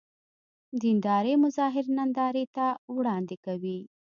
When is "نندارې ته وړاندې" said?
1.97-3.35